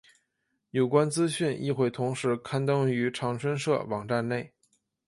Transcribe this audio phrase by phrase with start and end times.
[0.71, 4.51] 有关资讯亦会同时刊登于长春社网站内。